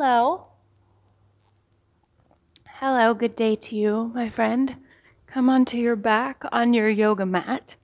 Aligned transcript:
hello. 0.00 0.46
Hello, 2.78 3.14
good 3.14 3.34
day 3.34 3.56
to 3.56 3.74
you, 3.74 4.12
my 4.14 4.28
friend. 4.28 4.76
Come 5.26 5.50
onto 5.50 5.76
your 5.76 5.96
back 5.96 6.44
on 6.52 6.72
your 6.72 6.88
yoga 6.88 7.26
mat. 7.26 7.74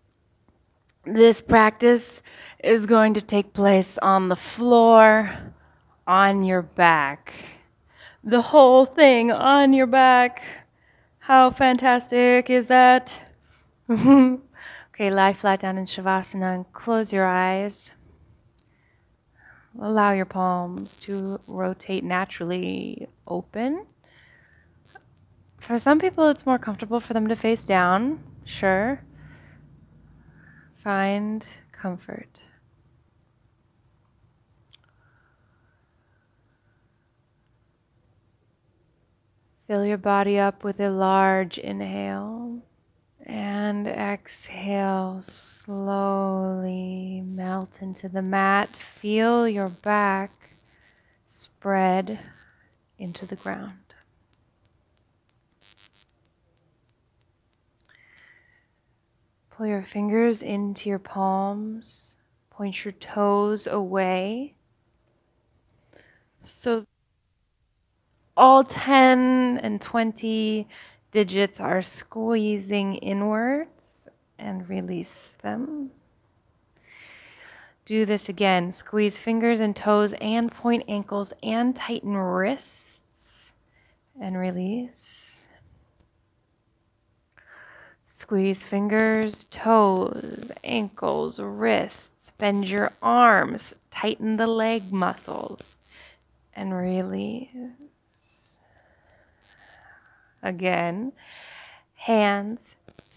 This 1.04 1.40
practice 1.40 2.22
is 2.62 2.86
going 2.86 3.14
to 3.14 3.20
take 3.20 3.52
place 3.52 3.98
on 4.00 4.28
the 4.28 4.36
floor, 4.36 5.28
on 6.06 6.44
your 6.44 6.62
back. 6.62 7.34
The 8.22 8.42
whole 8.42 8.86
thing 8.86 9.32
on 9.32 9.72
your 9.72 9.88
back. 9.88 10.40
How 11.18 11.50
fantastic 11.50 12.48
is 12.48 12.68
that? 12.68 13.28
okay, 13.90 15.10
lie 15.10 15.32
flat 15.32 15.62
down 15.62 15.78
in 15.78 15.86
Shavasana 15.86 16.54
and 16.54 16.72
close 16.72 17.12
your 17.12 17.26
eyes. 17.26 17.90
Allow 19.80 20.12
your 20.12 20.24
palms 20.24 20.96
to 21.02 21.40
rotate 21.46 22.04
naturally 22.04 23.08
open. 23.26 23.86
For 25.60 25.78
some 25.78 25.98
people, 25.98 26.28
it's 26.28 26.46
more 26.46 26.58
comfortable 26.58 27.00
for 27.00 27.12
them 27.14 27.26
to 27.28 27.36
face 27.36 27.64
down. 27.64 28.22
Sure. 28.44 29.00
Find 30.82 31.44
comfort. 31.72 32.40
Fill 39.66 39.86
your 39.86 39.98
body 39.98 40.38
up 40.38 40.62
with 40.62 40.78
a 40.78 40.90
large 40.90 41.56
inhale 41.56 42.62
and 43.24 43.88
exhale. 43.88 45.20
Slowly 45.22 47.22
melt 47.24 47.78
into 47.80 48.08
the 48.08 48.22
mat. 48.22 48.68
Feel 48.70 49.48
your 49.48 49.68
back 49.68 50.30
spread 51.26 52.20
into 52.98 53.26
the 53.26 53.36
ground. 53.36 53.78
Pull 59.50 59.66
your 59.66 59.82
fingers 59.82 60.42
into 60.42 60.88
your 60.88 60.98
palms. 60.98 62.16
Point 62.50 62.84
your 62.84 62.92
toes 62.92 63.66
away. 63.66 64.54
So 66.42 66.84
all 68.36 68.64
10 68.64 69.60
and 69.62 69.80
20 69.80 70.68
digits 71.14 71.60
are 71.60 71.80
squeezing 71.80 72.96
inwards 72.96 74.08
and 74.36 74.68
release 74.68 75.28
them. 75.42 75.92
Do 77.84 78.04
this 78.04 78.28
again. 78.28 78.72
Squeeze 78.72 79.16
fingers 79.16 79.60
and 79.60 79.76
toes 79.76 80.12
and 80.20 80.50
point 80.50 80.82
ankles 80.88 81.32
and 81.40 81.76
tighten 81.76 82.16
wrists 82.16 83.52
and 84.20 84.36
release. 84.36 85.44
Squeeze 88.08 88.64
fingers, 88.64 89.46
toes, 89.52 90.50
ankles, 90.64 91.38
wrists. 91.38 92.32
Bend 92.38 92.68
your 92.68 92.90
arms. 93.00 93.72
Tighten 93.92 94.36
the 94.36 94.48
leg 94.48 94.92
muscles 94.92 95.60
and 96.56 96.76
release. 96.76 97.50
Again, 100.44 101.12
hands, 101.94 102.74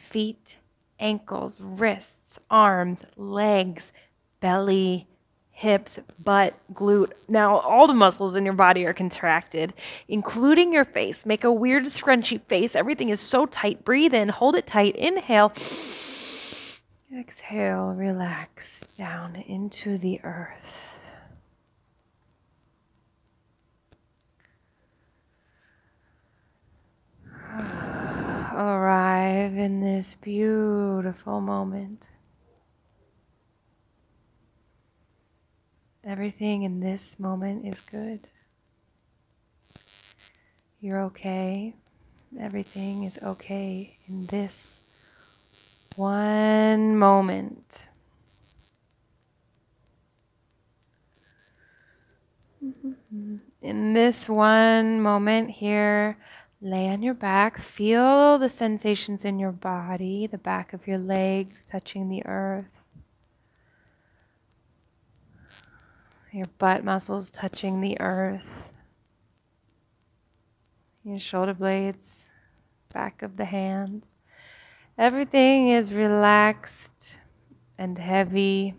feet, 0.09 0.55
ankles, 0.99 1.59
wrists, 1.61 2.39
arms, 2.49 3.03
legs, 3.17 3.91
belly, 4.39 5.07
hips, 5.51 5.99
butt, 6.23 6.53
glute. 6.73 7.11
Now, 7.27 7.57
all 7.57 7.85
the 7.85 7.93
muscles 7.93 8.35
in 8.35 8.45
your 8.45 8.53
body 8.53 8.85
are 8.85 8.93
contracted, 8.93 9.73
including 10.07 10.71
your 10.71 10.85
face. 10.85 11.25
Make 11.25 11.43
a 11.43 11.51
weird 11.51 11.85
scrunchy 11.85 12.41
face. 12.43 12.75
Everything 12.75 13.09
is 13.09 13.19
so 13.19 13.45
tight. 13.45 13.83
Breathe 13.83 14.13
in, 14.13 14.29
hold 14.29 14.55
it 14.55 14.65
tight. 14.65 14.95
Inhale. 14.95 15.51
Exhale, 17.17 17.87
relax 17.87 18.81
down 18.97 19.35
into 19.35 19.97
the 19.97 20.21
earth. 20.23 20.96
Arrive 28.53 29.57
in 29.57 29.81
this 29.81 30.15
beautiful 30.21 31.41
moment. 31.41 32.07
Everything 36.03 36.63
in 36.63 36.79
this 36.79 37.19
moment 37.19 37.65
is 37.65 37.79
good. 37.81 38.27
You're 40.79 41.01
okay. 41.03 41.73
Everything 42.39 43.03
is 43.03 43.19
okay 43.23 43.97
in 44.07 44.25
this 44.27 44.79
one 45.95 46.97
moment. 46.97 47.79
In 53.61 53.93
this 53.93 54.29
one 54.29 55.01
moment 55.01 55.49
here, 55.49 56.17
Lay 56.59 56.89
on 56.89 57.03
your 57.03 57.13
back. 57.13 57.61
Feel 57.61 58.39
the 58.39 58.49
sensations 58.49 59.23
in 59.23 59.37
your 59.37 59.51
body, 59.51 60.25
the 60.25 60.39
back 60.39 60.73
of 60.73 60.87
your 60.87 60.97
legs 60.97 61.63
touching 61.63 62.09
the 62.09 62.25
earth, 62.25 62.65
your 66.31 66.47
butt 66.57 66.83
muscles 66.83 67.29
touching 67.29 67.79
the 67.79 67.99
earth, 67.99 68.41
your 71.03 71.19
shoulder 71.19 71.53
blades, 71.53 72.29
back 72.91 73.21
of 73.21 73.37
the 73.37 73.45
hands. 73.45 74.15
Everything 74.97 75.69
is 75.69 75.93
relaxed 75.93 77.13
and 77.77 77.99
heavy. 77.99 78.73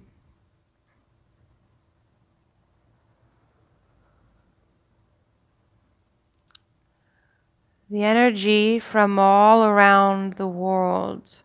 The 7.91 8.05
energy 8.05 8.79
from 8.79 9.19
all 9.19 9.65
around 9.65 10.35
the 10.35 10.47
world, 10.47 11.37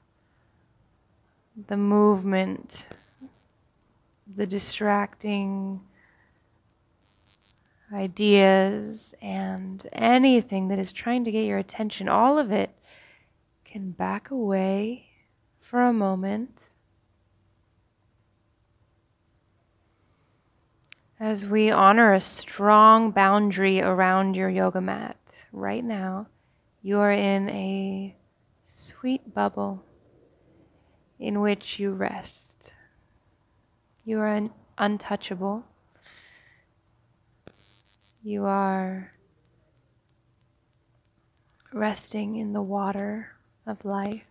the 1.68 1.78
movement, 1.78 2.86
the 4.36 4.46
distracting 4.46 5.80
ideas, 7.94 9.14
and 9.22 9.88
anything 9.94 10.68
that 10.68 10.80
is 10.80 10.92
trying 10.92 11.24
to 11.24 11.32
get 11.32 11.46
your 11.46 11.60
attention, 11.60 12.10
all 12.10 12.38
of 12.38 12.52
it 12.52 12.72
can 13.64 13.92
back 13.92 14.30
away 14.30 15.06
for 15.62 15.82
a 15.82 15.94
moment. 15.94 16.66
As 21.20 21.46
we 21.46 21.72
honor 21.72 22.14
a 22.14 22.20
strong 22.20 23.12
boundary 23.12 23.80
around 23.80 24.36
your 24.36 24.50
yoga 24.50 24.82
mat 24.82 25.16
right 25.54 25.84
now, 25.84 26.28
you 26.86 27.00
are 27.00 27.14
in 27.14 27.50
a 27.50 28.14
sweet 28.68 29.34
bubble 29.34 29.86
in 31.18 31.40
which 31.40 31.80
you 31.80 31.92
rest. 31.92 32.74
You 34.04 34.20
are 34.20 34.28
un- 34.28 34.52
untouchable. 34.78 35.64
You 38.22 38.44
are 38.44 39.14
resting 41.72 42.36
in 42.36 42.52
the 42.52 42.62
water 42.62 43.32
of 43.66 43.86
life. 43.86 44.26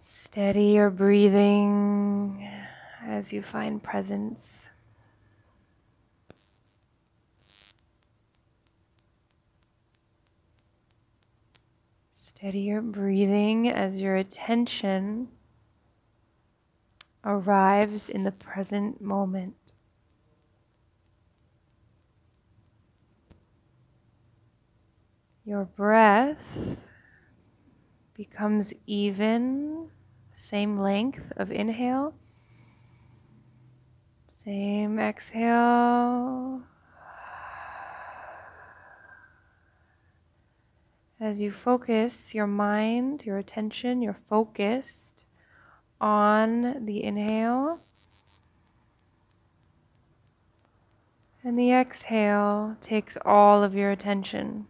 Steady 0.00 0.74
your 0.74 0.90
breathing 0.90 2.48
as 3.04 3.32
you 3.32 3.42
find 3.42 3.82
presence 3.82 4.65
Steady 12.46 12.60
your 12.60 12.80
breathing 12.80 13.68
as 13.68 13.98
your 13.98 14.14
attention 14.14 15.26
arrives 17.24 18.08
in 18.08 18.22
the 18.22 18.30
present 18.30 19.00
moment. 19.00 19.56
Your 25.44 25.64
breath 25.64 26.38
becomes 28.14 28.72
even, 28.86 29.90
same 30.36 30.78
length 30.78 31.32
of 31.36 31.50
inhale, 31.50 32.14
same 34.28 35.00
exhale. 35.00 36.25
As 41.26 41.40
you 41.40 41.50
focus 41.50 42.36
your 42.36 42.46
mind, 42.46 43.26
your 43.26 43.36
attention, 43.36 44.00
you're 44.00 44.20
focused 44.30 45.24
on 46.00 46.86
the 46.86 47.02
inhale 47.02 47.80
and 51.42 51.58
the 51.58 51.72
exhale 51.72 52.76
takes 52.80 53.18
all 53.24 53.64
of 53.64 53.74
your 53.74 53.90
attention. 53.90 54.68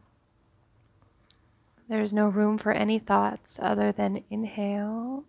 There 1.91 2.01
is 2.01 2.15
no 2.15 2.27
room 2.27 2.57
for 2.57 2.73
any 2.73 2.99
thoughts 2.99 3.59
other 3.61 3.93
than 3.93 4.25
inhale 4.31 5.25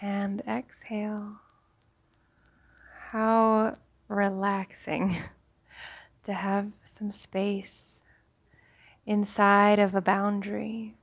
and 0.00 0.40
exhale. 0.46 1.40
How 3.10 3.76
relaxing. 4.06 5.16
to 6.26 6.34
have 6.34 6.72
some 6.86 7.10
space 7.10 8.02
inside 9.06 9.78
of 9.78 9.94
a 9.94 10.00
boundary 10.00 10.94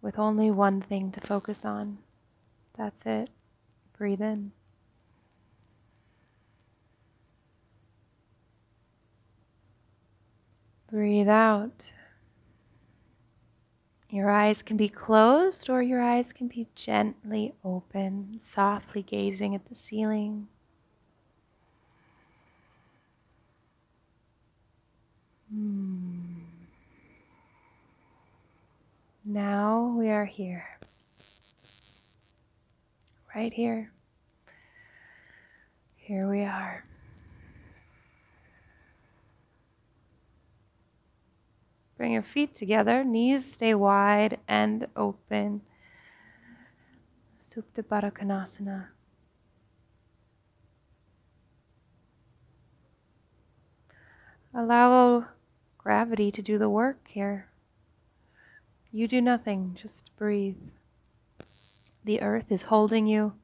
with 0.00 0.18
only 0.18 0.50
one 0.50 0.80
thing 0.80 1.12
to 1.12 1.20
focus 1.20 1.64
on. 1.64 1.98
That's 2.76 3.02
it. 3.06 3.30
Breathe 3.96 4.20
in. 4.20 4.52
Breathe 10.90 11.28
out. 11.28 11.90
Your 14.10 14.30
eyes 14.30 14.60
can 14.60 14.76
be 14.76 14.90
closed 14.90 15.70
or 15.70 15.82
your 15.82 16.02
eyes 16.02 16.34
can 16.34 16.48
be 16.48 16.66
gently 16.74 17.54
open, 17.64 18.36
softly 18.40 19.02
gazing 19.02 19.54
at 19.54 19.66
the 19.70 19.74
ceiling. 19.74 20.48
Hmm. 25.52 26.32
Now 29.24 29.94
we 29.98 30.08
are 30.08 30.24
here. 30.24 30.64
Right 33.34 33.52
here. 33.52 33.92
Here 35.96 36.28
we 36.28 36.42
are. 36.42 36.84
Bring 41.98 42.12
your 42.12 42.22
feet 42.22 42.56
together, 42.56 43.04
knees 43.04 43.52
stay 43.52 43.74
wide 43.74 44.38
and 44.48 44.86
open. 44.96 45.60
Supta 47.40 47.82
Baddha. 47.82 48.86
Allow 54.54 55.26
gravity 55.82 56.30
to 56.30 56.42
do 56.42 56.58
the 56.58 56.68
work 56.70 57.08
here. 57.08 57.48
You 58.92 59.08
do 59.08 59.20
nothing, 59.20 59.76
just 59.80 60.14
breathe. 60.16 60.56
The 62.04 62.20
earth 62.20 62.50
is 62.50 62.64
holding 62.64 63.06
you, 63.06 63.34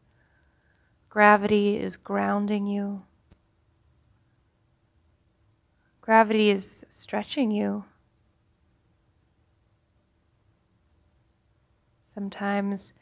gravity 1.09 1.77
is 1.77 1.97
grounding 1.97 2.67
you, 2.67 3.03
gravity 6.01 6.51
is 6.51 6.85
stretching 6.89 7.51
you. 7.51 7.85
Sometimes 12.15 12.93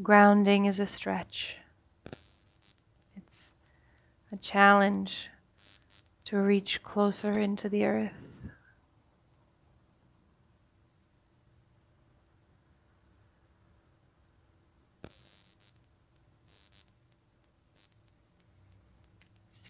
grounding 0.00 0.66
is 0.66 0.78
a 0.78 0.86
stretch. 0.86 1.56
It's 3.16 3.52
a 4.30 4.36
challenge 4.36 5.28
to 6.26 6.38
reach 6.38 6.82
closer 6.84 7.32
into 7.32 7.68
the 7.68 7.84
earth. 7.84 8.23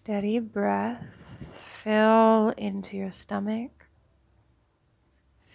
Steady 0.05 0.37
breath. 0.37 1.03
Fill 1.83 2.49
into 2.57 2.95
your 2.95 3.09
stomach. 3.09 3.87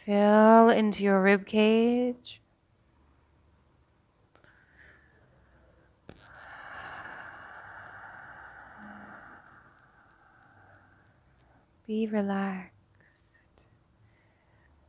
Fill 0.04 0.70
into 0.70 1.04
your 1.04 1.22
rib 1.22 1.46
cage. 1.46 2.40
Be 11.86 12.08
relaxed. 12.08 12.72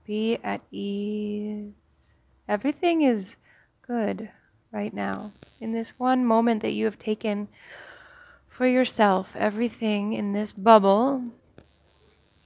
Be 0.08 0.40
at 0.44 0.62
ease. 0.72 1.69
Everything 2.50 3.04
is 3.04 3.36
good 3.86 4.31
right 4.72 4.92
now. 4.92 5.34
In 5.60 5.72
this 5.72 5.94
one 6.00 6.25
moment 6.25 6.63
that 6.63 6.72
you 6.72 6.86
have 6.86 6.98
taken 6.98 7.48
for 8.62 8.68
yourself, 8.68 9.36
everything 9.36 10.13
in 10.13 10.34
this 10.34 10.54
bubble 10.54 11.24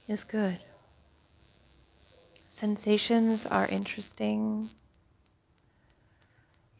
is 0.08 0.24
good. 0.24 0.58
Sensations 2.48 3.44
are 3.44 3.66
interesting. 3.66 4.70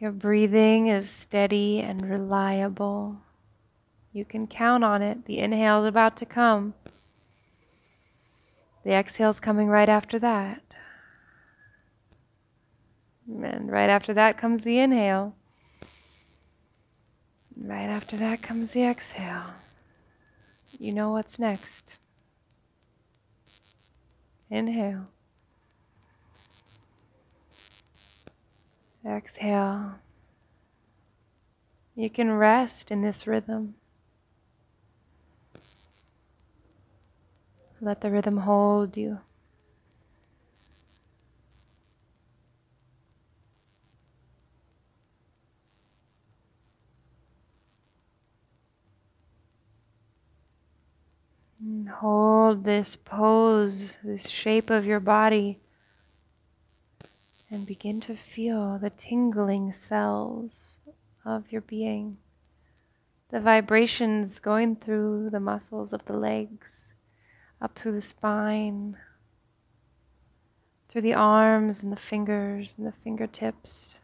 Your 0.00 0.10
breathing 0.10 0.86
is 0.86 1.10
steady 1.10 1.80
and 1.80 2.08
reliable. 2.08 3.18
You 4.14 4.24
can 4.24 4.46
count 4.46 4.82
on 4.82 5.02
it. 5.02 5.26
The 5.26 5.40
inhale 5.40 5.84
is 5.84 5.88
about 5.88 6.16
to 6.16 6.24
come. 6.24 6.72
The 8.84 8.92
exhale's 8.92 9.38
coming 9.38 9.68
right 9.68 9.90
after 9.90 10.18
that. 10.18 10.62
And 13.28 13.70
right 13.70 13.90
after 13.90 14.14
that 14.14 14.38
comes 14.38 14.62
the 14.62 14.78
inhale. 14.78 15.35
Right 17.56 17.88
after 17.88 18.16
that 18.18 18.42
comes 18.42 18.72
the 18.72 18.84
exhale. 18.84 19.54
You 20.78 20.92
know 20.92 21.10
what's 21.10 21.38
next. 21.38 21.98
Inhale. 24.50 25.06
Exhale. 29.04 29.94
You 31.94 32.10
can 32.10 32.30
rest 32.30 32.90
in 32.90 33.00
this 33.00 33.26
rhythm. 33.26 33.76
Let 37.80 38.02
the 38.02 38.10
rhythm 38.10 38.38
hold 38.38 38.96
you. 38.96 39.20
And 51.86 51.94
hold 51.94 52.64
this 52.64 52.96
pose, 52.96 53.98
this 54.02 54.28
shape 54.28 54.70
of 54.70 54.84
your 54.84 54.98
body, 54.98 55.60
and 57.48 57.64
begin 57.64 58.00
to 58.00 58.16
feel 58.16 58.76
the 58.76 58.90
tingling 58.90 59.72
cells 59.72 60.78
of 61.24 61.52
your 61.52 61.60
being, 61.60 62.16
the 63.30 63.38
vibrations 63.38 64.40
going 64.40 64.74
through 64.74 65.30
the 65.30 65.38
muscles 65.38 65.92
of 65.92 66.04
the 66.06 66.16
legs 66.16 66.92
up 67.62 67.78
through 67.78 67.92
the 67.92 68.00
spine, 68.00 68.96
through 70.88 71.02
the 71.02 71.14
arms 71.14 71.84
and 71.84 71.92
the 71.92 71.96
fingers 71.96 72.74
and 72.76 72.84
the 72.84 72.94
fingertips. 73.04 74.00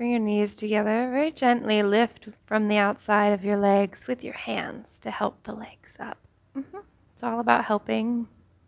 Bring 0.00 0.12
your 0.12 0.20
knees 0.20 0.56
together. 0.56 1.10
Very 1.10 1.30
gently 1.30 1.82
lift 1.82 2.28
from 2.46 2.68
the 2.68 2.78
outside 2.78 3.34
of 3.34 3.44
your 3.44 3.58
legs 3.58 4.06
with 4.06 4.24
your 4.24 4.32
hands 4.32 4.98
to 5.00 5.10
help 5.10 5.42
the 5.44 5.52
legs 5.52 5.96
up. 6.00 6.16
Mm-hmm. 6.56 6.78
It's 7.12 7.22
all 7.22 7.38
about 7.38 7.66
helping, 7.66 8.26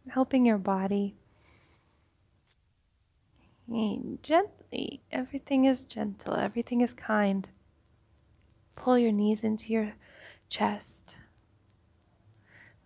helping 0.08 0.44
your 0.44 0.58
body. 0.58 1.14
And 3.66 4.22
gently, 4.22 5.00
everything 5.10 5.64
is 5.64 5.84
gentle, 5.84 6.34
everything 6.34 6.82
is 6.82 6.92
kind. 6.92 7.48
Pull 8.76 8.98
your 8.98 9.12
knees 9.12 9.42
into 9.42 9.72
your 9.72 9.94
chest. 10.50 11.14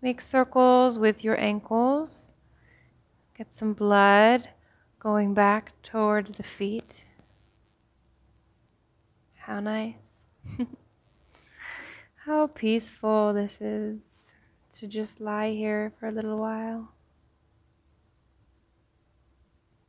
Make 0.00 0.20
circles 0.20 1.00
with 1.00 1.24
your 1.24 1.36
ankles. 1.40 2.28
Get 3.36 3.52
some 3.52 3.72
blood 3.72 4.50
going 5.00 5.34
back 5.34 5.72
towards 5.82 6.30
the 6.30 6.44
feet. 6.44 7.02
How 9.46 9.60
nice. 9.60 10.26
How 12.16 12.48
peaceful 12.48 13.32
this 13.32 13.60
is 13.60 14.00
to 14.72 14.88
just 14.88 15.20
lie 15.20 15.52
here 15.52 15.92
for 16.00 16.08
a 16.08 16.10
little 16.10 16.36
while. 16.36 16.88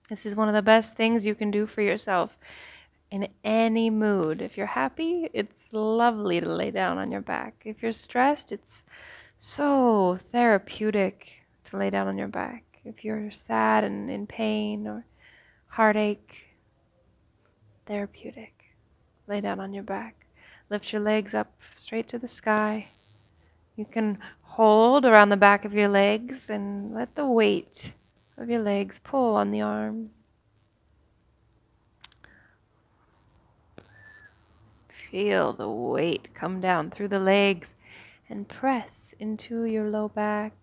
This 0.10 0.28
is 0.28 0.36
one 0.36 0.48
of 0.48 0.54
the 0.54 0.62
best 0.62 0.96
things 0.96 1.26
you 1.26 1.34
can 1.34 1.50
do 1.50 1.66
for 1.66 1.82
yourself. 1.82 2.38
in 3.10 3.30
any 3.44 3.90
mood. 3.90 4.44
If 4.44 4.58
you're 4.58 4.68
happy, 4.68 5.28
it's 5.34 5.70
lovely 5.72 6.40
to 6.40 6.54
lay 6.54 6.70
down 6.70 7.00
on 7.00 7.12
your 7.12 7.22
back. 7.22 7.64
If 7.66 7.82
you're 7.82 7.94
stressed, 7.94 8.52
it's 8.52 8.86
so 9.40 10.20
therapeutic 10.32 11.48
to 11.72 11.78
lay 11.78 11.90
down 11.90 12.08
on 12.08 12.20
your 12.20 12.28
back. 12.28 12.64
If 12.86 13.04
you're 13.04 13.32
sad 13.32 13.84
and 13.84 14.12
in 14.12 14.28
pain 14.28 14.86
or 14.86 15.04
heartache, 15.68 16.46
therapeutic. 17.88 18.57
Lay 19.28 19.42
down 19.42 19.60
on 19.60 19.74
your 19.74 19.84
back. 19.84 20.26
Lift 20.70 20.92
your 20.92 21.02
legs 21.02 21.34
up 21.34 21.54
straight 21.76 22.08
to 22.10 22.18
the 22.18 22.28
sky. 22.28 22.88
You 23.76 23.86
can 23.86 24.20
hold 24.42 25.06
around 25.06 25.30
the 25.30 25.38
back 25.38 25.66
of 25.66 25.74
your 25.74 25.88
legs 25.88 26.50
and 26.50 26.94
let 26.94 27.16
the 27.16 27.28
weight 27.28 27.94
of 28.38 28.50
your 28.50 28.62
legs 28.62 29.00
pull 29.04 29.36
on 29.36 29.52
the 29.52 29.62
arms. 29.62 30.24
Feel 35.12 35.54
the 35.54 35.70
weight 35.70 36.34
come 36.34 36.60
down 36.60 36.92
through 36.92 37.08
the 37.10 37.20
legs 37.20 37.76
and 38.30 38.48
press 38.48 39.14
into 39.20 39.64
your 39.64 39.90
low 39.90 40.10
back. 40.10 40.54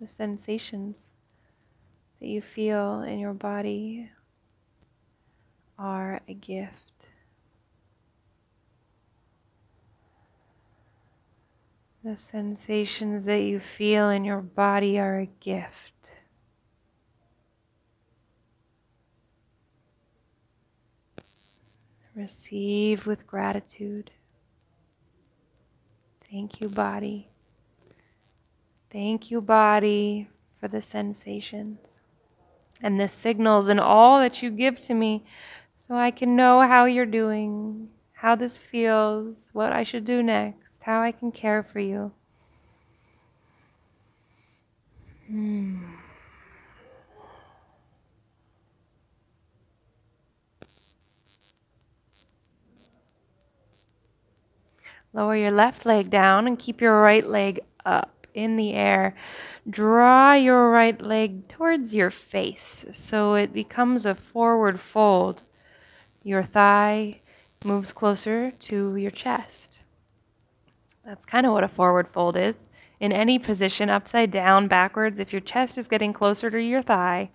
The 0.00 0.08
sensations 0.08 1.12
that 2.20 2.28
you 2.28 2.42
feel 2.42 3.00
in 3.00 3.18
your 3.18 3.32
body 3.32 4.10
are 5.78 6.20
a 6.26 6.34
gift. 6.34 6.74
The 12.02 12.16
sensations 12.16 13.24
that 13.24 13.40
you 13.40 13.60
feel 13.60 14.08
in 14.08 14.24
your 14.24 14.40
body 14.40 14.98
are 14.98 15.20
a 15.20 15.26
gift. 15.26 15.92
Receive 22.14 23.06
with 23.06 23.26
gratitude. 23.26 24.10
Thank 26.30 26.60
you, 26.60 26.68
body. 26.68 27.28
Thank 28.90 29.30
you, 29.30 29.40
body, 29.40 30.28
for 30.58 30.68
the 30.68 30.82
sensations 30.82 31.78
and 32.82 32.98
the 32.98 33.08
signals 33.08 33.68
and 33.68 33.80
all 33.80 34.20
that 34.20 34.42
you 34.42 34.50
give 34.50 34.80
to 34.80 34.94
me 34.94 35.24
so 35.88 35.96
I 35.96 36.12
can 36.12 36.36
know 36.36 36.60
how 36.60 36.84
you're 36.84 37.06
doing, 37.06 37.88
how 38.12 38.36
this 38.36 38.56
feels, 38.56 39.48
what 39.52 39.72
I 39.72 39.82
should 39.82 40.04
do 40.04 40.22
next 40.22 40.68
how 40.88 41.02
I 41.02 41.12
can 41.12 41.30
care 41.30 41.62
for 41.62 41.80
you. 41.80 42.12
Hmm. 45.26 45.84
Lower 55.12 55.36
your 55.36 55.50
left 55.50 55.84
leg 55.84 56.08
down 56.08 56.46
and 56.46 56.58
keep 56.58 56.80
your 56.80 57.02
right 57.02 57.26
leg 57.26 57.60
up 57.84 58.26
in 58.32 58.56
the 58.56 58.72
air. 58.72 59.14
Draw 59.68 60.32
your 60.32 60.70
right 60.70 60.98
leg 61.02 61.48
towards 61.48 61.92
your 61.94 62.10
face 62.10 62.86
so 62.94 63.34
it 63.34 63.52
becomes 63.52 64.06
a 64.06 64.14
forward 64.14 64.80
fold. 64.80 65.42
Your 66.28 66.42
thigh 66.42 67.22
moves 67.64 67.90
closer 67.90 68.50
to 68.50 68.96
your 68.96 69.10
chest. 69.10 69.78
That's 71.02 71.24
kind 71.24 71.46
of 71.46 71.52
what 71.52 71.64
a 71.64 71.68
forward 71.68 72.06
fold 72.06 72.36
is. 72.36 72.68
In 73.00 73.12
any 73.12 73.38
position, 73.38 73.88
upside 73.88 74.30
down, 74.30 74.68
backwards, 74.68 75.18
if 75.18 75.32
your 75.32 75.40
chest 75.40 75.78
is 75.78 75.88
getting 75.88 76.12
closer 76.12 76.50
to 76.50 76.60
your 76.60 76.82
thigh, 76.82 77.30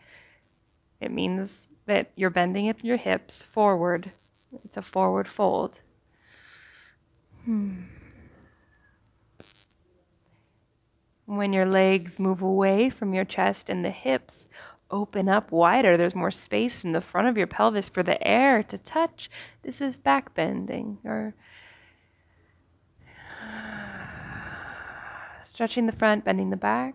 it 1.01 1.09
means 1.09 1.67
that 1.88 2.12
you're 2.15 2.29
bending 2.29 2.69
at 2.69 2.85
your 2.85 2.97
hips 2.97 3.41
forward. 3.41 4.12
It's 4.63 4.77
a 4.77 4.83
forward 4.83 5.27
fold. 5.27 5.79
Hmm. 7.45 7.85
When 11.25 11.51
your 11.51 11.65
legs 11.65 12.19
move 12.19 12.43
away 12.43 12.91
from 12.91 13.15
your 13.15 13.25
chest 13.25 13.71
and 13.71 13.83
the 13.83 13.89
hips 13.89 14.47
open 14.93 15.27
up 15.27 15.51
wider, 15.51 15.97
there's 15.97 16.15
more 16.15 16.31
space 16.31 16.83
in 16.83 16.91
the 16.91 17.01
front 17.01 17.27
of 17.27 17.35
your 17.35 17.47
pelvis 17.47 17.89
for 17.89 18.03
the 18.03 18.25
air 18.25 18.62
to 18.63 18.77
touch. 18.77 19.29
This 19.63 19.81
is 19.81 19.97
back 19.97 20.35
bending 20.35 21.00
or 21.03 21.33
stretching 25.43 25.88
the 25.88 25.91
front, 25.91 26.23
bending 26.23 26.51
the 26.51 26.55
back. 26.55 26.93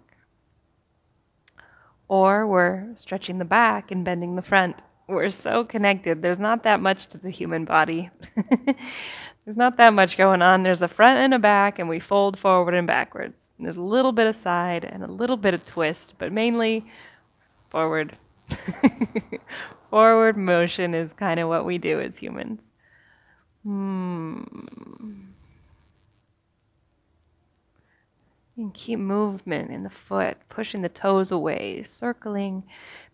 Or 2.07 2.47
we're 2.47 2.95
stretching 2.95 3.38
the 3.38 3.45
back 3.45 3.90
and 3.90 4.05
bending 4.05 4.37
the 4.37 4.43
front. 4.43 4.76
We're 5.09 5.31
so 5.31 5.64
connected. 5.64 6.23
There's 6.23 6.40
not 6.40 6.62
that 6.62 6.81
much 6.81 7.07
to 7.09 7.19
the 7.19 7.31
human 7.31 7.64
body. 7.64 8.11
There's 9.45 9.57
not 9.57 9.78
that 9.78 9.95
much 9.95 10.19
going 10.19 10.43
on. 10.43 10.62
There's 10.62 10.83
a 10.83 10.88
front 10.88 11.21
and 11.21 11.33
a 11.33 11.38
back, 11.38 11.78
and 11.78 11.88
we 11.88 12.00
fold 12.00 12.38
forward 12.38 12.75
and 12.75 12.87
backwards. 12.87 13.50
And 13.57 13.67
there's 13.67 13.78
a 13.78 13.83
little 13.83 14.12
bit 14.12 14.26
of 14.26 14.37
side 14.37 14.85
and 14.85 15.02
a 15.02 15.11
little 15.11 15.38
bit 15.38 15.55
of 15.55 15.64
twist, 15.64 16.17
but 16.19 16.33
mainly 16.33 16.85
forward. 17.71 18.17
forward 19.91 20.37
motion 20.37 20.95
is 20.95 21.13
kind 21.13 21.41
of 21.41 21.49
what 21.49 21.65
we 21.65 21.79
do 21.79 22.01
as 22.01 22.19
humans. 22.19 22.63
Hmm. 23.65 24.43
And 28.57 28.75
keep 28.75 28.99
movement 28.99 29.71
in 29.71 29.85
the 29.85 29.91
foot, 29.91 30.37
pushing 30.49 30.83
the 30.83 30.89
toes 30.89 31.31
away, 31.31 31.85
circling 31.87 32.65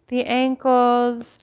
the 0.08 0.24
ankles, 0.24 1.38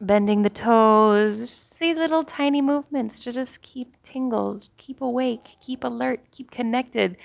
bending 0.00 0.42
the 0.42 0.50
toes. 0.50 1.38
Just 1.38 1.78
these 1.78 1.96
little 1.96 2.24
tiny 2.24 2.62
movements 2.62 3.18
to 3.20 3.32
just 3.32 3.62
keep 3.62 3.94
tingles, 4.02 4.70
keep 4.78 5.00
awake, 5.00 5.56
keep 5.60 5.84
alert, 5.84 6.20
keep 6.30 6.50
connected, 6.50 7.16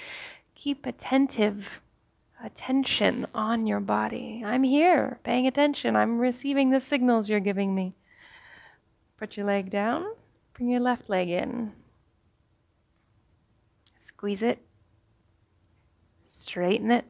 keep 0.54 0.86
attentive, 0.86 1.82
attention 2.44 3.28
on 3.34 3.68
your 3.68 3.80
body. 3.80 4.44
I'm 4.46 4.64
here, 4.64 5.20
paying 5.24 5.48
attention. 5.48 5.96
I'm 5.96 6.20
receiving 6.20 6.70
the 6.70 6.80
signals 6.80 7.30
you're 7.30 7.40
giving 7.40 7.74
me. 7.74 7.96
Put 9.18 9.38
your 9.38 9.46
leg 9.46 9.70
down, 9.70 10.06
bring 10.54 10.70
your 10.70 10.82
left 10.82 11.10
leg 11.10 11.30
in. 11.30 11.74
Squeeze 13.98 14.42
it 14.42 14.68
Straighten 16.48 16.92
it. 16.92 17.04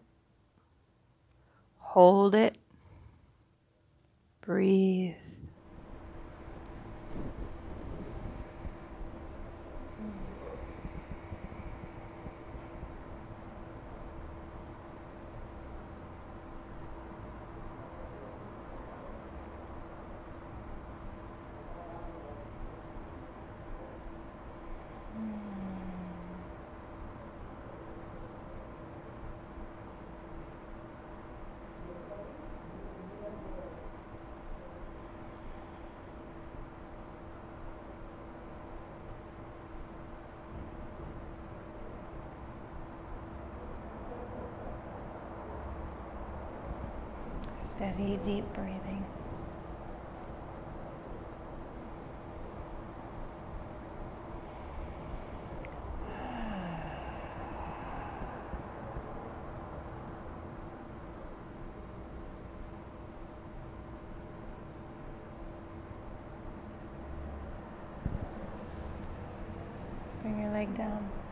Hold 1.77 2.34
it. 2.34 2.57
Breathe. 4.41 5.13
Steady, 47.77 48.17
deep 48.25 48.43
breathing. 48.55 49.05
Bring 70.24 70.41
your 70.41 70.51
leg 70.51 70.74
down. 70.74 71.26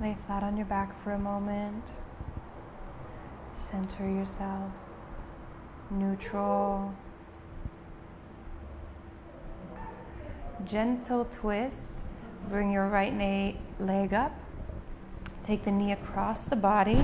Lay 0.00 0.16
flat 0.26 0.42
on 0.42 0.56
your 0.56 0.64
back 0.64 1.02
for 1.04 1.12
a 1.12 1.18
moment. 1.18 1.92
Center 3.52 4.08
yourself. 4.08 4.72
Neutral. 5.90 6.94
Gentle 10.64 11.26
twist. 11.26 11.92
Bring 12.48 12.72
your 12.72 12.88
right 12.88 13.12
leg 13.78 14.14
up. 14.14 14.32
Take 15.42 15.66
the 15.66 15.70
knee 15.70 15.92
across 15.92 16.44
the 16.44 16.56
body. 16.56 17.02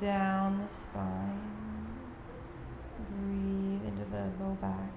Down 0.00 0.66
the 0.66 0.74
spine. 0.74 1.40
Breathe 3.10 3.82
into 3.86 4.04
the 4.10 4.44
low 4.44 4.56
back. 4.60 4.90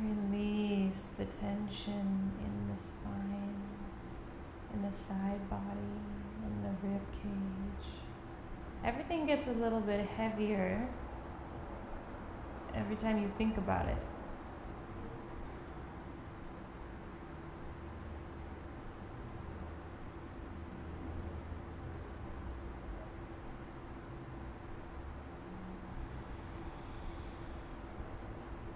Release 0.00 1.08
the 1.18 1.24
tension 1.24 2.32
in 2.40 2.74
the 2.74 2.80
spine, 2.80 3.54
in 4.74 4.82
the 4.82 4.92
side 4.92 5.48
body, 5.50 5.60
in 6.44 6.62
the 6.62 6.88
rib 6.88 7.02
cage. 7.12 7.92
Everything 8.84 9.26
gets 9.26 9.46
a 9.46 9.52
little 9.52 9.80
bit 9.80 10.06
heavier 10.06 10.88
every 12.74 12.96
time 12.96 13.22
you 13.22 13.30
think 13.38 13.58
about 13.58 13.86
it. 13.86 13.98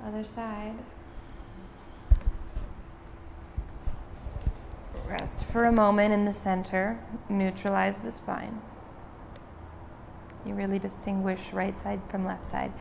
Other 0.07 0.23
side. 0.23 0.77
Rest 5.09 5.45
for 5.47 5.65
a 5.65 5.73
moment 5.73 6.15
in 6.15 6.25
the 6.25 6.33
center, 6.33 7.01
neutralize 7.29 7.99
the 7.99 8.13
spine. 8.13 8.61
You 10.45 10.55
really 10.55 10.79
distinguish 10.79 11.53
right 11.53 11.77
side 11.77 12.03
from 12.09 12.25
left 12.25 12.47
side. 12.47 12.73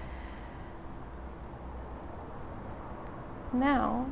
Now, 3.51 4.05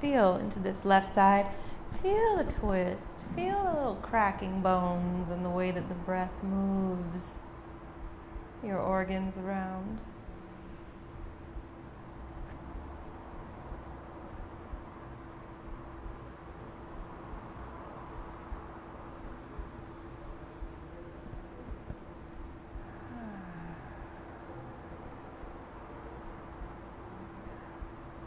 feel 0.00 0.34
into 0.34 0.58
this 0.58 0.84
left 0.84 1.06
side. 1.06 1.46
Feel 2.02 2.38
the 2.38 2.50
twist. 2.50 3.24
Feel 3.36 3.62
the 3.62 3.70
little 3.70 3.98
cracking 4.02 4.62
bones 4.62 5.28
and 5.28 5.44
the 5.44 5.50
way 5.50 5.70
that 5.70 5.88
the 5.88 5.94
breath 5.94 6.42
moves 6.42 7.38
your 8.64 8.80
organs 8.80 9.38
around. 9.38 10.02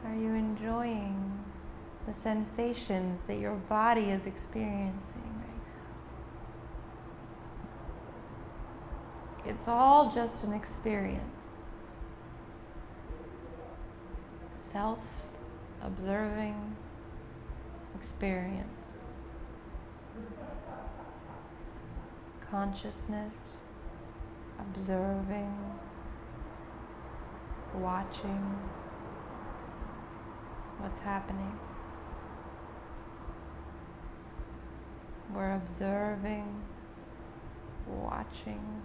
Are 0.06 0.18
you 0.18 0.34
enjoying 0.34 1.44
the 2.05 2.05
sensations 2.16 3.20
that 3.28 3.38
your 3.40 3.56
body 3.56 4.10
is 4.10 4.26
experiencing 4.26 5.24
right 5.24 5.62
now? 9.46 9.52
It's 9.52 9.68
all 9.68 10.12
just 10.12 10.44
an 10.44 10.54
experience. 10.54 11.66
Self 14.56 15.00
observing 15.84 16.76
experience. 17.96 19.06
Consciousness, 22.50 23.58
observing, 24.60 25.56
watching 27.75 28.60
what's 30.80 31.00
happening. 31.00 31.58
We're 35.36 35.56
observing, 35.56 36.64
watching 37.88 38.82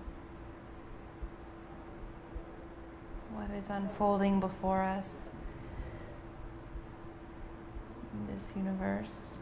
what 3.33 3.51
is 3.57 3.71
unfolding 3.71 4.41
before 4.41 4.83
us 4.83 5.31
in 8.13 8.35
this 8.35 8.53
universe 8.57 9.39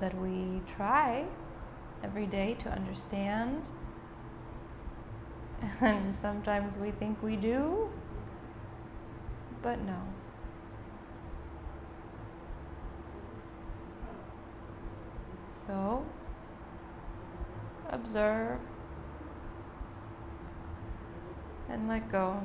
that 0.00 0.12
we 0.18 0.60
try 0.76 1.24
every 2.02 2.26
day 2.26 2.54
to 2.54 2.68
understand. 2.68 3.70
And 5.80 6.12
sometimes 6.12 6.76
we 6.76 6.90
think 6.90 7.22
we 7.22 7.36
do, 7.36 7.88
but 9.62 9.80
no. 9.82 10.02
So, 15.66 16.04
observe 17.88 18.58
and 21.68 21.86
let 21.88 22.10
go 22.10 22.42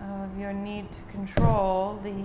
of 0.00 0.36
your 0.36 0.52
need 0.52 0.90
to 0.90 1.00
control 1.02 2.00
the 2.02 2.24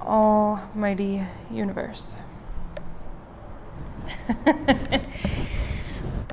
almighty 0.00 1.22
universe. 1.50 2.16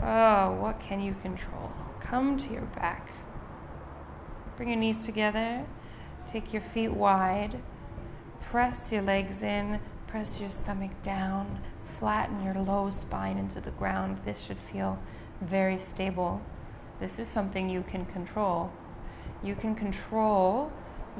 oh, 0.04 0.58
what 0.60 0.80
can 0.80 1.02
you 1.02 1.16
control? 1.24 1.72
Come 2.00 2.38
to 2.38 2.54
your 2.54 2.62
back. 2.76 3.14
Bring 4.58 4.70
your 4.70 4.78
knees 4.78 5.08
together. 5.08 5.66
Take 6.28 6.54
your 6.54 6.62
feet 6.62 6.90
wide. 6.90 7.60
Press 8.42 8.92
your 8.92 9.02
legs 9.02 9.42
in 9.42 9.80
Press 10.12 10.42
your 10.42 10.50
stomach 10.50 10.92
down, 11.02 11.62
flatten 11.86 12.44
your 12.44 12.56
low 12.56 12.90
spine 12.90 13.38
into 13.38 13.62
the 13.62 13.72
ground. 13.72 14.20
This 14.26 14.42
should 14.42 14.60
feel 14.60 15.00
very 15.40 15.78
stable. 15.78 16.42
This 17.00 17.18
is 17.18 17.30
something 17.30 17.70
you 17.70 17.82
can 17.84 18.06
control. 18.06 18.74
You 19.42 19.56
can 19.56 19.74
control 19.74 20.70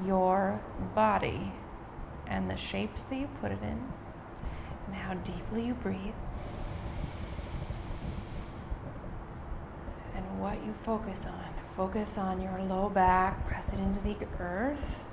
your 0.06 0.60
body 0.94 1.54
and 2.28 2.52
the 2.52 2.58
shapes 2.58 3.04
that 3.04 3.16
you 3.16 3.30
put 3.40 3.54
it 3.54 3.62
in 3.62 3.82
and 4.88 4.96
how 4.96 5.14
deeply 5.14 5.68
you 5.68 5.74
breathe 5.74 6.14
and 10.14 10.42
what 10.42 10.62
you 10.66 10.74
focus 10.74 11.26
on. 11.26 11.46
Focus 11.78 12.18
on 12.18 12.42
your 12.42 12.62
low 12.64 12.90
back, 12.90 13.48
press 13.48 13.72
it 13.72 13.80
into 13.80 14.02
the 14.02 14.18
earth 14.38 15.06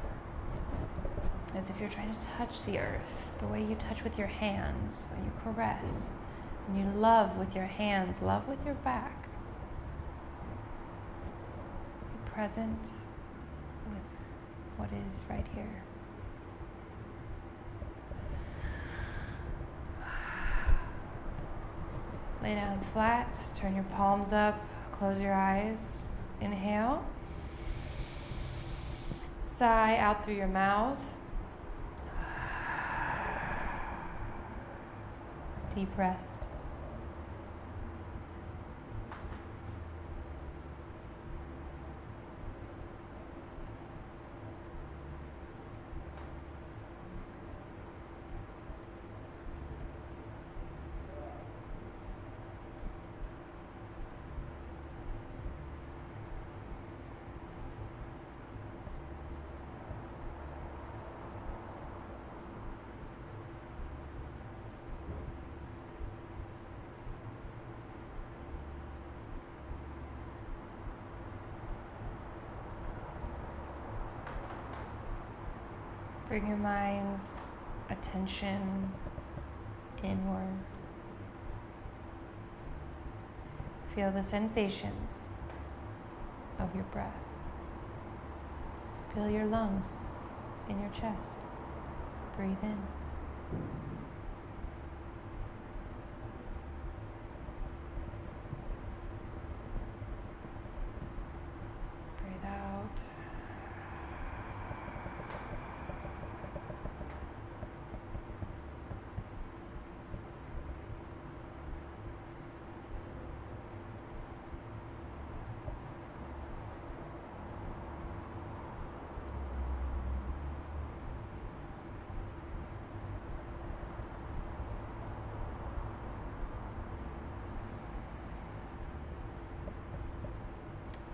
as 1.54 1.70
if 1.70 1.80
you're 1.80 1.88
trying 1.88 2.12
to 2.12 2.20
touch 2.20 2.62
the 2.62 2.78
earth, 2.78 3.30
the 3.38 3.46
way 3.46 3.62
you 3.62 3.74
touch 3.76 4.04
with 4.04 4.18
your 4.18 4.26
hands 4.26 5.08
when 5.12 5.24
you 5.24 5.32
caress, 5.42 6.10
and 6.66 6.78
you 6.78 6.84
love 6.84 7.36
with 7.36 7.54
your 7.54 7.66
hands, 7.66 8.20
love 8.22 8.46
with 8.48 8.64
your 8.64 8.74
back. 8.74 9.28
Be 12.02 12.30
present 12.30 12.82
with 12.82 14.02
what 14.76 14.88
is 15.06 15.24
right 15.28 15.46
here. 15.54 15.82
Lay 22.42 22.54
down 22.54 22.80
flat, 22.80 23.50
turn 23.56 23.74
your 23.74 23.84
palms 23.84 24.32
up, 24.32 24.64
close 24.92 25.20
your 25.20 25.34
eyes. 25.34 26.06
Inhale. 26.40 27.04
Sigh 29.40 29.96
out 29.96 30.24
through 30.24 30.36
your 30.36 30.46
mouth. 30.46 31.17
Deep 35.78 35.96
rest. 35.96 36.47
Bring 76.28 76.46
your 76.46 76.58
mind's 76.58 77.40
attention 77.88 78.92
inward. 80.04 80.58
Feel 83.94 84.10
the 84.12 84.22
sensations 84.22 85.32
of 86.58 86.74
your 86.74 86.84
breath. 86.84 87.16
Feel 89.14 89.30
your 89.30 89.46
lungs. 89.46 89.96
in 90.68 90.80
your 90.80 90.90
chest. 90.90 91.38
Breathe 92.36 92.56
in. 92.62 92.78
Breathe 102.20 102.44
out. 102.44 103.00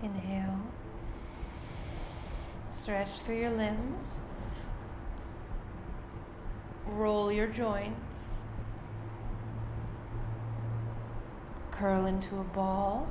Inhale. 0.05 0.59
Stretch 2.65 3.21
through 3.21 3.39
your 3.39 3.49
limbs. 3.49 4.19
Roll 6.85 7.31
your 7.31 7.47
joints. 7.47 8.43
Curl 11.71 12.05
into 12.05 12.39
a 12.39 12.43
ball. 12.43 13.07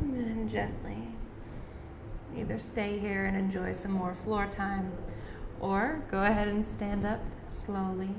And 0.00 0.16
then 0.16 0.48
gently 0.48 1.08
either 2.34 2.58
stay 2.58 2.98
here 2.98 3.26
and 3.26 3.36
enjoy 3.36 3.74
some 3.74 3.92
more 3.92 4.14
floor 4.14 4.46
time 4.46 4.90
or 5.62 6.02
go 6.10 6.22
ahead 6.24 6.48
and 6.48 6.66
stand 6.66 7.06
up 7.06 7.20
slowly 7.46 8.16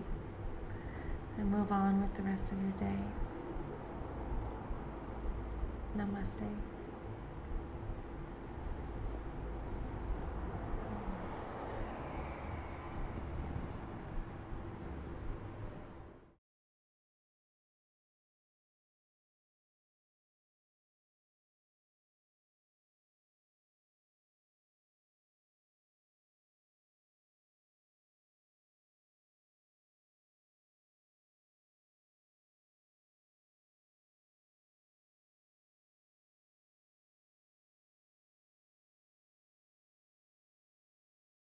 and 1.38 1.52
move 1.52 1.72
on 1.72 2.02
with 2.02 2.16
the 2.16 2.24
rest 2.24 2.52
of 2.52 2.58
your 2.62 2.72
day. 2.72 3.00
Namaste. 5.96 6.73